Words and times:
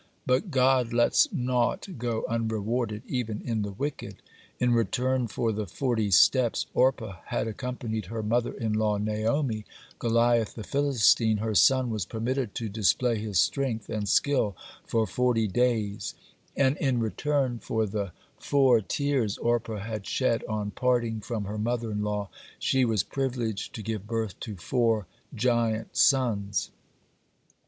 (29) 0.25 0.25
But 0.41 0.49
God 0.49 0.93
lets 0.93 1.31
naught 1.31 1.87
go 1.99 2.25
unrewarded, 2.27 3.03
even 3.05 3.39
in 3.41 3.61
the 3.61 3.71
wicked. 3.71 4.15
In 4.59 4.73
return 4.73 5.27
for 5.27 5.51
the 5.51 5.67
forty 5.67 6.09
steps 6.09 6.65
Orpah 6.73 7.17
had 7.27 7.47
accompanied 7.47 8.05
her 8.07 8.23
mother 8.23 8.51
in 8.51 8.73
law 8.73 8.97
Naomi, 8.97 9.57
(30) 9.89 9.95
Goliath 9.99 10.55
the 10.55 10.63
Philistine, 10.63 11.37
her 11.37 11.53
son, 11.53 11.91
was 11.91 12.07
permitted 12.07 12.55
to 12.55 12.67
display 12.67 13.19
his 13.19 13.37
strength 13.37 13.89
and 13.91 14.09
skill 14.09 14.57
for 14.83 15.05
forty 15.05 15.45
days, 15.47 16.15
and 16.57 16.77
in 16.77 16.99
return 16.99 17.59
for 17.59 17.85
the 17.85 18.11
four 18.39 18.81
tears 18.81 19.37
Orpah 19.37 19.77
had 19.77 20.07
shed 20.07 20.43
on 20.49 20.71
parting 20.71 21.19
from 21.21 21.43
her 21.45 21.59
mother 21.59 21.91
in 21.91 22.01
law, 22.01 22.29
she 22.57 22.83
was 22.85 23.03
privileged 23.03 23.75
to 23.75 23.83
give 23.83 24.07
birth 24.07 24.39
to 24.39 24.55
four 24.55 25.05
giant 25.35 25.95
sons. 25.95 26.71